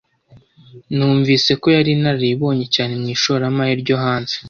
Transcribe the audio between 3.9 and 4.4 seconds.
hanze.